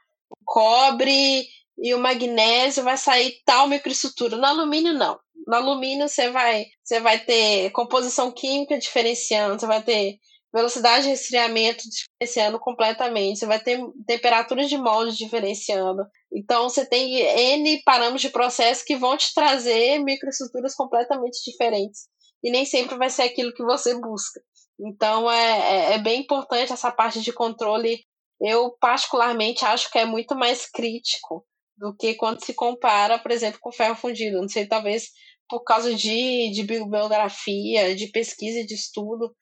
[0.45, 4.37] cobre e o magnésio vai sair tal microestrutura.
[4.37, 5.19] No alumínio, não.
[5.45, 10.19] No alumínio, você vai, você vai ter composição química diferenciando, você vai ter
[10.53, 16.03] velocidade de resfriamento diferenciando completamente, você vai ter temperaturas de molde diferenciando.
[16.31, 22.07] Então, você tem N parâmetros de processo que vão te trazer microestruturas completamente diferentes.
[22.43, 24.41] E nem sempre vai ser aquilo que você busca.
[24.79, 28.03] Então, é, é, é bem importante essa parte de controle.
[28.39, 31.45] Eu, particularmente, acho que é muito mais crítico
[31.75, 34.41] do que quando se compara, por exemplo, com ferro fundido.
[34.41, 35.09] Não sei, talvez
[35.49, 39.33] por causa de, de bibliografia, de pesquisa e de estudo,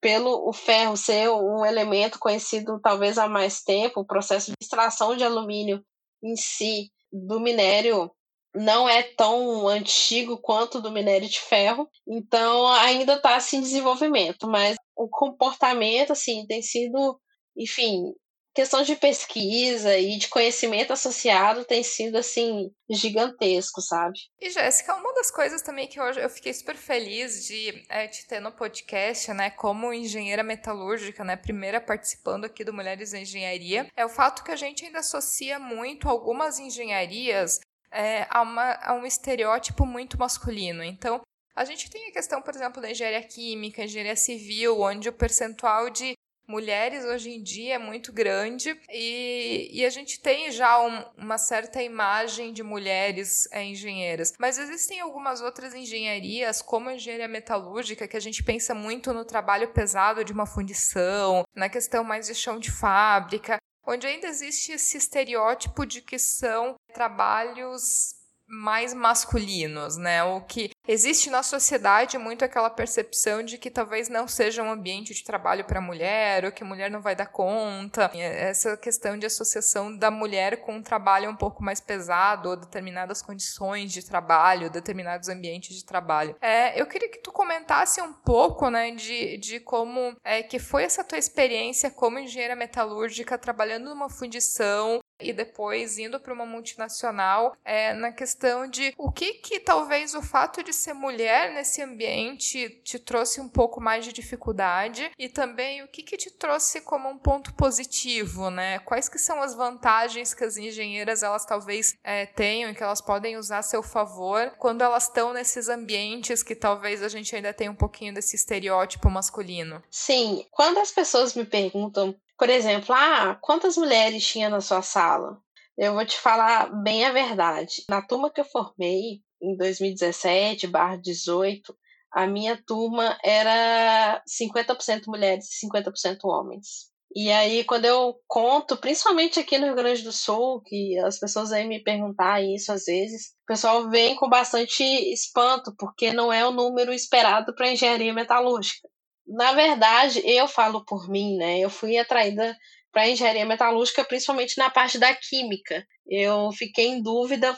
[0.00, 5.14] pelo o ferro ser um elemento conhecido talvez há mais tempo, o processo de extração
[5.14, 5.84] de alumínio
[6.22, 8.10] em si do minério
[8.54, 14.48] não é tão antigo quanto do minério de ferro, então ainda está assim, em desenvolvimento,
[14.48, 17.20] mas o comportamento assim tem sido,
[17.56, 18.12] enfim,
[18.54, 24.18] questão de pesquisa e de conhecimento associado tem sido assim gigantesco, sabe?
[24.40, 28.26] E Jéssica, uma das coisas também que hoje eu fiquei super feliz de é, te
[28.26, 33.86] ter no podcast, né, como engenheira metalúrgica, né, primeira participando aqui do Mulheres em Engenharia,
[33.96, 37.60] é o fato que a gente ainda associa muito algumas engenharias
[37.92, 40.82] é, a, uma, a um estereótipo muito masculino.
[40.82, 41.20] Então,
[41.54, 45.90] a gente tem a questão, por exemplo, da engenharia química, engenharia civil, onde o percentual
[45.90, 46.14] de
[46.50, 51.38] mulheres hoje em dia é muito grande e, e a gente tem já um, uma
[51.38, 54.32] certa imagem de mulheres é, engenheiras.
[54.38, 59.24] Mas existem algumas outras engenharias, como a engenharia metalúrgica, que a gente pensa muito no
[59.24, 64.72] trabalho pesado de uma fundição, na questão mais de chão de fábrica, onde ainda existe
[64.72, 68.19] esse estereótipo de que são trabalhos
[68.50, 70.24] mais masculinos, né?
[70.24, 75.14] O que existe na sociedade muito aquela percepção de que talvez não seja um ambiente
[75.14, 78.10] de trabalho para mulher, ou que mulher não vai dar conta.
[78.14, 83.22] Essa questão de associação da mulher com um trabalho um pouco mais pesado, ou determinadas
[83.22, 86.34] condições de trabalho, determinados ambientes de trabalho.
[86.40, 90.82] É, eu queria que tu comentasse um pouco, né, de, de como é, que foi
[90.82, 97.56] essa tua experiência como engenheira metalúrgica trabalhando numa fundição e depois indo para uma multinacional
[97.64, 102.80] é, na questão de o que que talvez o fato de ser mulher nesse ambiente
[102.82, 107.08] te trouxe um pouco mais de dificuldade e também o que que te trouxe como
[107.08, 108.78] um ponto positivo, né?
[108.80, 113.00] Quais que são as vantagens que as engenheiras elas talvez é, tenham e que elas
[113.00, 117.52] podem usar a seu favor quando elas estão nesses ambientes que talvez a gente ainda
[117.52, 119.82] tenha um pouquinho desse estereótipo masculino?
[119.90, 125.38] Sim, quando as pessoas me perguntam por exemplo, ah, quantas mulheres tinha na sua sala?
[125.76, 127.84] Eu vou te falar bem a verdade.
[127.90, 131.76] Na turma que eu formei, em 2017, barra 18,
[132.10, 136.88] a minha turma era 50% mulheres e 50% homens.
[137.14, 141.50] E aí, quando eu conto, principalmente aqui no Rio Grande do Sul, que as pessoas
[141.50, 146.46] vêm me perguntar isso às vezes, o pessoal vem com bastante espanto, porque não é
[146.46, 148.88] o número esperado para engenharia metalúrgica
[149.30, 151.60] na verdade, eu falo por mim, né?
[151.60, 152.56] Eu fui atraída
[152.92, 155.86] para engenharia metalúrgica, principalmente na parte da química.
[156.06, 157.56] Eu fiquei em dúvida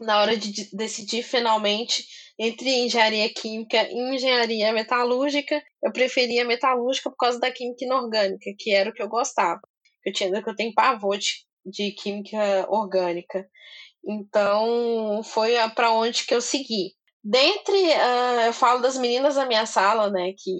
[0.00, 2.06] na hora de decidir finalmente
[2.38, 5.62] entre engenharia química e engenharia metalúrgica.
[5.82, 9.60] Eu preferia metalúrgica por causa da química inorgânica, que era o que eu gostava.
[10.04, 13.46] Eu tinha que eu tenho pavor de, de química orgânica.
[14.02, 16.94] Então, foi para onde que eu segui.
[17.22, 20.50] Dentre, uh, eu falo das meninas da minha sala, né, que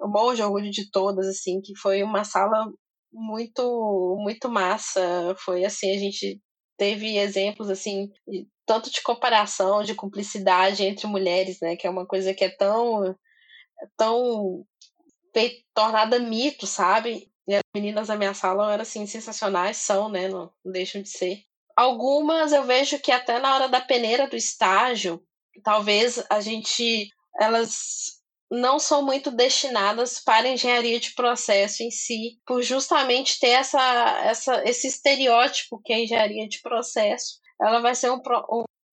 [0.00, 2.66] o maior de orgulho de todas, assim, que foi uma sala
[3.12, 5.00] muito, muito massa.
[5.38, 6.40] Foi assim, a gente
[6.78, 8.08] teve exemplos, assim,
[8.66, 13.14] tanto de comparação, de cumplicidade entre mulheres, né, que é uma coisa que é tão,
[13.98, 14.64] tão
[15.74, 17.30] tornada mito, sabe?
[17.46, 21.10] E as meninas da minha sala eram, assim, sensacionais, são, né, não, não deixam de
[21.10, 21.42] ser.
[21.76, 25.22] Algumas eu vejo que até na hora da peneira do estágio,
[25.62, 28.19] talvez a gente elas
[28.50, 33.80] não são muito destinadas para a engenharia de processo em si, por justamente ter essa,
[34.24, 38.20] essa, esse estereótipo que é a engenharia de processo, ela vai ser um,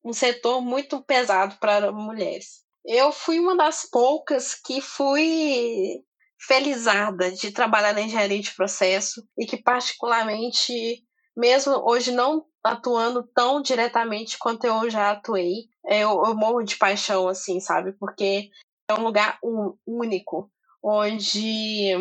[0.06, 2.64] um, setor muito pesado para mulheres.
[2.86, 6.04] Eu fui uma das poucas que fui
[6.40, 11.04] felizada de trabalhar na engenharia de processo e que particularmente
[11.36, 17.28] mesmo hoje não atuando tão diretamente quanto eu já atuei, eu, eu morro de paixão,
[17.28, 17.94] assim, sabe?
[17.94, 18.50] Porque
[18.90, 19.40] é um lugar
[19.86, 20.50] único,
[20.84, 21.94] onde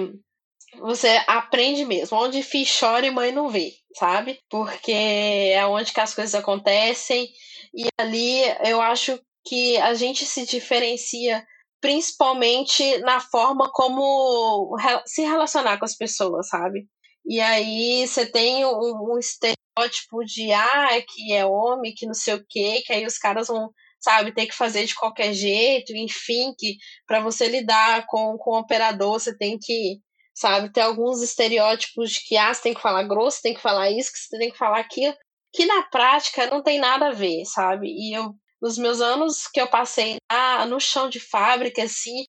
[0.78, 4.40] você aprende mesmo, onde filho chora e mãe não vê, sabe?
[4.48, 7.28] Porque é onde que as coisas acontecem
[7.74, 11.44] e ali eu acho que a gente se diferencia
[11.80, 16.86] principalmente na forma como se relacionar com as pessoas, sabe?
[17.24, 22.34] E aí você tem um, um estereótipo de ah, que é homem, que não sei
[22.34, 23.70] o quê, que aí os caras vão
[24.06, 26.76] sabe, ter que fazer de qualquer jeito, enfim, que
[27.08, 29.98] para você lidar com, com o operador, você tem que,
[30.32, 33.90] sabe, ter alguns estereótipos de que ah, você tem que falar grosso, tem que falar
[33.90, 35.12] isso, que você tem que falar aquilo,
[35.52, 37.88] que na prática não tem nada a ver, sabe?
[37.88, 38.32] E eu,
[38.62, 42.24] nos meus anos que eu passei lá no chão de fábrica, assim,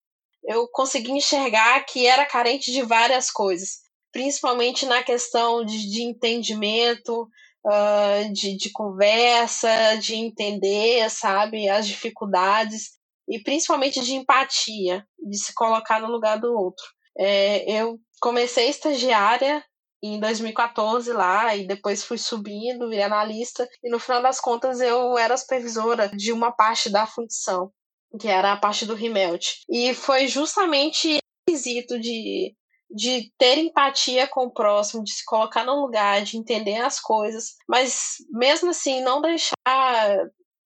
[0.46, 7.28] eu consegui enxergar que era carente de várias coisas, principalmente na questão de, de entendimento,
[7.68, 12.98] uh, de, de conversa, de entender, sabe, as dificuldades
[13.28, 16.86] e principalmente de empatia, de se colocar no lugar do outro.
[17.20, 19.64] É, eu comecei estagiária
[20.02, 25.18] em 2014 lá e depois fui subindo, virei analista e no final das contas eu
[25.18, 27.72] era supervisora de uma parte da função,
[28.20, 29.56] que era a parte do remelt.
[29.70, 32.56] E foi justamente quesito de
[32.90, 37.56] de ter empatia com o próximo, de se colocar no lugar, de entender as coisas,
[37.68, 39.56] mas mesmo assim não deixar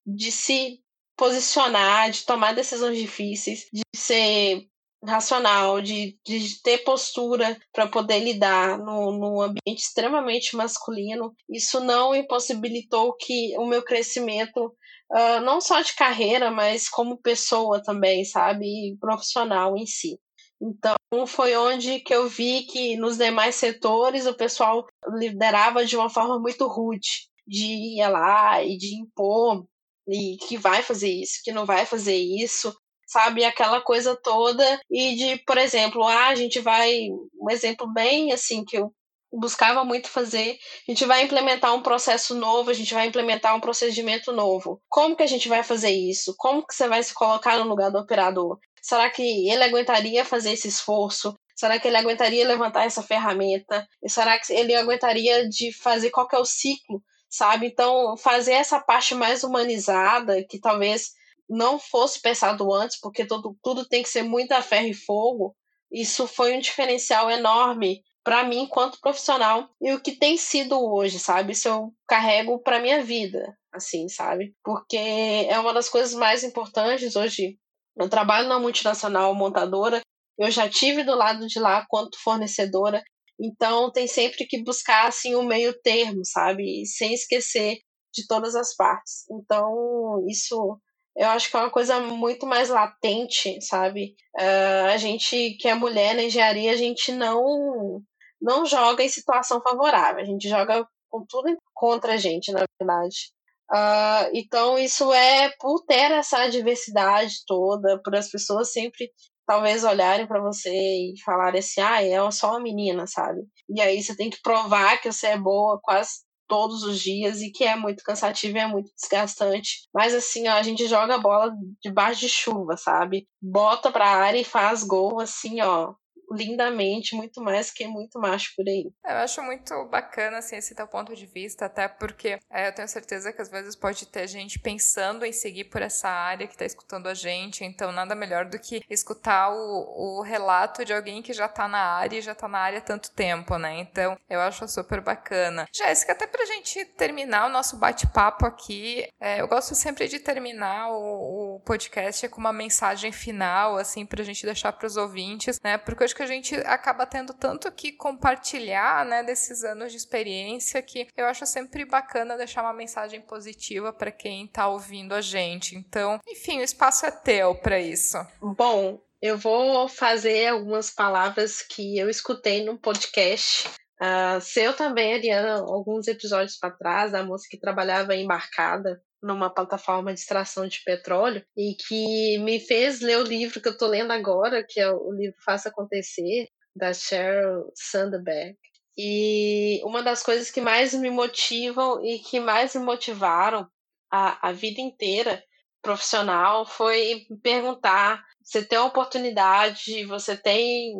[0.05, 0.79] de se
[1.17, 4.67] posicionar, de tomar decisões difíceis, de ser
[5.03, 11.33] racional, de, de ter postura para poder lidar num ambiente extremamente masculino.
[11.49, 14.67] Isso não impossibilitou que o meu crescimento,
[15.11, 18.65] uh, não só de carreira, mas como pessoa também, sabe?
[18.65, 20.19] E profissional em si.
[20.61, 20.95] Então,
[21.25, 24.85] foi onde que eu vi que nos demais setores o pessoal
[25.17, 27.65] liderava de uma forma muito rude, de
[27.97, 29.65] ir lá e de impor,
[30.07, 32.75] e que vai fazer isso, que não vai fazer isso,
[33.07, 33.43] sabe?
[33.43, 37.09] Aquela coisa toda, e de, por exemplo, ah, a gente vai.
[37.39, 38.93] Um exemplo bem assim que eu
[39.33, 40.59] buscava muito fazer.
[40.87, 44.81] A gente vai implementar um processo novo, a gente vai implementar um procedimento novo.
[44.89, 46.35] Como que a gente vai fazer isso?
[46.37, 48.59] Como que você vai se colocar no lugar do operador?
[48.81, 51.35] Será que ele aguentaria fazer esse esforço?
[51.55, 53.87] Será que ele aguentaria levantar essa ferramenta?
[54.03, 57.67] E será que ele aguentaria de fazer qual que é o ciclo, sabe?
[57.67, 61.11] Então, fazer essa parte mais humanizada, que talvez
[61.47, 65.55] não fosse pensado antes, porque tudo, tudo tem que ser muito a ferro e fogo,
[65.91, 71.19] isso foi um diferencial enorme para mim enquanto profissional e o que tem sido hoje,
[71.19, 71.51] sabe?
[71.51, 74.55] Isso eu carrego para minha vida, assim, sabe?
[74.63, 77.57] Porque é uma das coisas mais importantes hoje
[77.97, 80.01] eu trabalho na multinacional montadora,
[80.37, 83.03] eu já tive do lado de lá quanto fornecedora,
[83.39, 86.85] então tem sempre que buscar assim o um meio termo, sabe?
[86.85, 87.77] Sem esquecer
[88.13, 89.25] de todas as partes.
[89.31, 90.79] Então, isso
[91.15, 94.15] eu acho que é uma coisa muito mais latente, sabe?
[94.39, 98.01] Uh, a gente que é mulher na engenharia, a gente não
[98.41, 103.31] não joga em situação favorável, a gente joga com tudo contra a gente, na verdade.
[103.73, 109.09] Uh, então, isso é por ter essa diversidade toda, por as pessoas sempre
[109.47, 113.41] talvez olharem para você e falarem assim: ah, é só uma menina, sabe?
[113.69, 116.09] E aí você tem que provar que você é boa quase
[116.47, 119.87] todos os dias e que é muito cansativo e é muito desgastante.
[119.93, 123.25] Mas assim, ó, a gente joga a bola debaixo de chuva, sabe?
[123.41, 125.93] Bota pra área e faz gol, assim, ó,
[126.31, 128.91] lindamente, muito mais que muito macho por aí.
[129.05, 132.87] Eu acho muito bacana assim, esse teu ponto de vista, até porque é, eu tenho
[132.87, 136.65] certeza que às vezes pode ter gente pensando em seguir por essa área que está
[136.65, 141.33] escutando a gente, então nada melhor do que escutar o, o relato de alguém que
[141.33, 143.79] já está na área e já está na área há tanto tempo, né?
[143.79, 145.67] Então eu acho super bacana.
[145.73, 150.91] Jéssica, até pra gente terminar o nosso bate-papo aqui, é, eu gosto sempre de terminar
[150.91, 155.77] o, o podcast com uma mensagem final, assim, pra gente deixar para os ouvintes, né?
[155.77, 159.91] Porque eu acho que que a gente acaba tendo tanto que compartilhar, né, desses anos
[159.91, 165.15] de experiência que eu acho sempre bacana deixar uma mensagem positiva para quem está ouvindo
[165.15, 165.75] a gente.
[165.75, 168.17] Então, enfim, o espaço é teu para isso.
[168.39, 173.69] Bom, eu vou fazer algumas palavras que eu escutei num podcast
[174.01, 180.13] Uh, seu também, Ariana, alguns episódios para trás, da moça que trabalhava embarcada numa plataforma
[180.13, 184.11] de extração de petróleo e que me fez ler o livro que eu estou lendo
[184.11, 188.57] agora, que é o livro Faça Acontecer, da Sheryl Sandberg.
[188.97, 193.67] E uma das coisas que mais me motivam e que mais me motivaram
[194.11, 195.43] a, a vida inteira
[195.81, 200.93] profissional foi perguntar: você tem oportunidade, você tem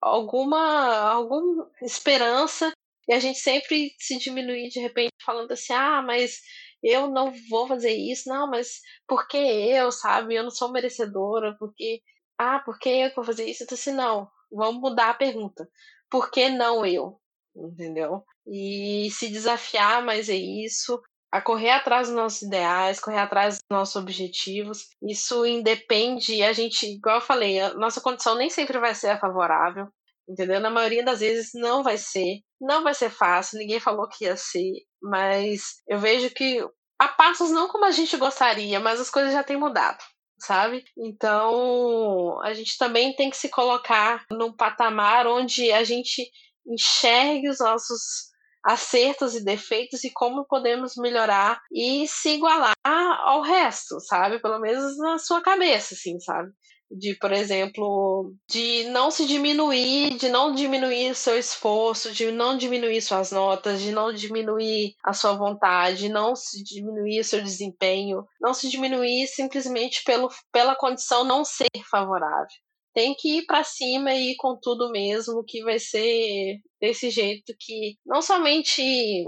[0.00, 2.72] alguma, alguma esperança,
[3.08, 6.40] e a gente sempre se diminuir de repente falando assim: ah, mas
[6.82, 10.34] eu não vou fazer isso, não, mas por que eu, sabe?
[10.34, 12.02] Eu não sou merecedora, porque.
[12.38, 13.64] Ah, por que eu vou fazer isso?
[13.64, 15.68] Então, assim, não, vamos mudar a pergunta.
[16.10, 17.20] Por que não eu?
[17.54, 18.24] Entendeu?
[18.46, 21.00] E se desafiar, mas é isso.
[21.30, 24.88] A correr atrás dos nossos ideais, correr atrás dos nossos objetivos.
[25.02, 29.88] Isso independe, a gente, igual eu falei, a nossa condição nem sempre vai ser favorável
[30.30, 30.60] entendeu?
[30.60, 34.36] Na maioria das vezes não vai ser, não vai ser fácil, ninguém falou que ia
[34.36, 34.72] ser,
[35.02, 36.64] mas eu vejo que
[36.98, 39.98] a passos não como a gente gostaria, mas as coisas já têm mudado,
[40.38, 40.84] sabe?
[40.96, 46.30] Então, a gente também tem que se colocar num patamar onde a gente
[46.66, 48.30] enxergue os nossos
[48.64, 54.38] acertos e defeitos e como podemos melhorar e se igualar ao resto, sabe?
[54.38, 56.50] Pelo menos na sua cabeça, assim, sabe?
[56.90, 63.00] De, por exemplo, de não se diminuir, de não diminuir seu esforço, de não diminuir
[63.00, 68.68] suas notas, de não diminuir a sua vontade, não se diminuir seu desempenho, não se
[68.68, 72.48] diminuir simplesmente pelo, pela condição não ser favorável.
[72.94, 77.54] tem que ir para cima e ir com tudo mesmo, que vai ser desse jeito
[77.58, 79.24] que não somente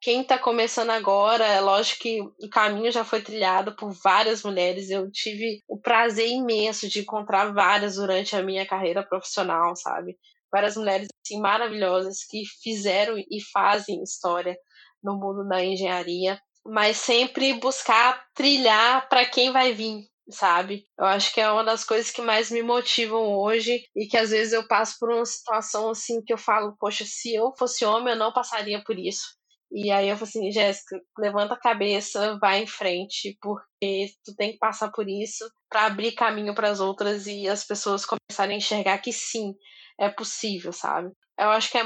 [0.00, 4.88] quem está começando agora, é lógico que o caminho já foi trilhado por várias mulheres.
[4.88, 10.16] Eu tive o prazer imenso de encontrar várias durante a minha carreira profissional, sabe?
[10.50, 14.56] Várias mulheres assim, maravilhosas que fizeram e fazem história
[15.02, 20.86] no mundo da engenharia, mas sempre buscar trilhar para quem vai vir, sabe?
[20.98, 24.30] Eu acho que é uma das coisas que mais me motivam hoje e que às
[24.30, 28.14] vezes eu passo por uma situação assim que eu falo, poxa, se eu fosse homem
[28.14, 29.39] eu não passaria por isso.
[29.72, 34.52] E aí eu falei assim, Jéssica, levanta a cabeça, vai em frente, porque tu tem
[34.52, 38.58] que passar por isso para abrir caminho para as outras e as pessoas começarem a
[38.58, 39.54] enxergar que sim,
[39.98, 41.12] é possível, sabe?
[41.38, 41.84] Eu acho que é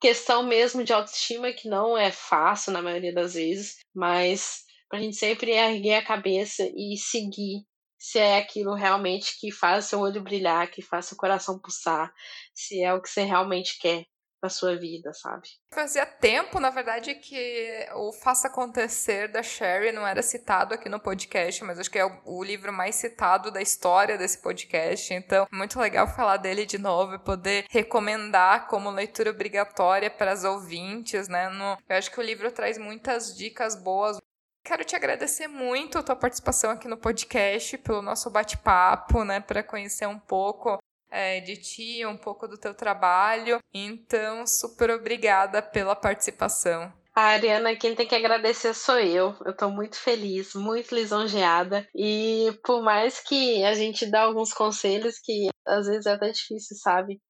[0.00, 5.16] questão mesmo de autoestima que não é fácil na maioria das vezes, mas pra gente
[5.16, 7.64] sempre erguer a cabeça e seguir
[7.98, 12.12] se é aquilo realmente que faz seu olho brilhar, que faz seu coração pulsar,
[12.52, 14.04] se é o que você realmente quer
[14.42, 15.46] para sua vida, sabe?
[15.72, 20.98] Fazia tempo, na verdade, que o Faça Acontecer da Sherry não era citado aqui no
[20.98, 25.14] podcast, mas acho que é o, livro mais citado da história desse podcast.
[25.14, 30.42] Então, muito legal falar dele de novo e poder recomendar como leitura obrigatória para as
[30.42, 31.48] ouvintes, né?
[31.48, 34.16] No, eu acho que o livro traz muitas dicas boas.
[34.64, 39.62] Quero te agradecer muito a tua participação aqui no podcast, pelo nosso bate-papo, né, para
[39.62, 40.78] conhecer um pouco
[41.12, 43.58] é, de ti, um pouco do teu trabalho.
[43.72, 46.90] Então, super obrigada pela participação.
[47.14, 49.36] A Ariana, quem tem que agradecer sou eu.
[49.44, 51.86] Eu tô muito feliz, muito lisonjeada.
[51.94, 56.74] E por mais que a gente dá alguns conselhos que às vezes é até difícil,
[56.78, 57.20] sabe?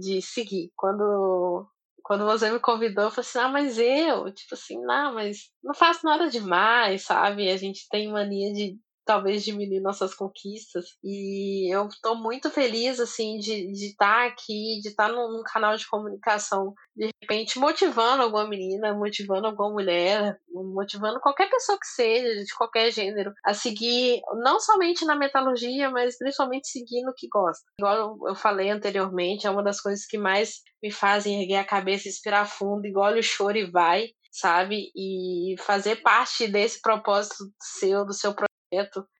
[0.00, 0.70] De seguir.
[0.76, 1.66] Quando,
[2.02, 5.72] quando você me convidou, eu falei assim: ah, mas eu, tipo assim, não, mas não
[5.72, 7.50] faço nada demais, sabe?
[7.50, 10.96] A gente tem mania de talvez diminuir nossas conquistas.
[11.02, 15.42] E eu estou muito feliz, assim, de estar tá aqui, de estar tá num, num,
[15.42, 21.86] canal de comunicação, de repente motivando alguma menina, motivando alguma mulher, motivando qualquer pessoa que
[21.86, 27.28] seja, de qualquer gênero, a seguir, não somente na metalurgia, mas principalmente seguir no que
[27.28, 27.64] gosta.
[27.78, 32.08] Igual eu falei anteriormente, é uma das coisas que mais me fazem erguer a cabeça,
[32.08, 34.90] inspirar fundo, igual o choro e vai sabe?
[34.96, 38.34] E fazer parte desse propósito seu, do seu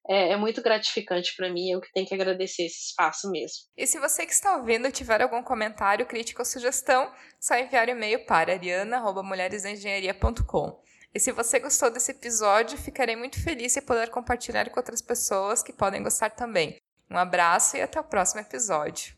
[0.08, 1.70] é, é muito gratificante para mim.
[1.70, 3.64] Eu que tenho que agradecer esse espaço mesmo.
[3.76, 7.92] E se você que está ouvindo tiver algum comentário, crítica ou sugestão, só enviar um
[7.92, 10.82] e-mail para ariana.mulheresengenharia.com.
[11.14, 15.62] E se você gostou desse episódio, ficarei muito feliz se puder compartilhar com outras pessoas
[15.62, 16.78] que podem gostar também.
[17.10, 19.14] Um abraço e até o próximo episódio.